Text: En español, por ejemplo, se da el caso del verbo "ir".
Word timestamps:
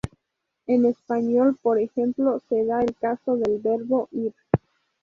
En 0.65 0.85
español, 0.85 1.59
por 1.61 1.77
ejemplo, 1.77 2.41
se 2.49 2.65
da 2.65 2.81
el 2.81 2.95
caso 2.95 3.37
del 3.37 3.59
verbo 3.59 4.07
"ir". 4.11 4.33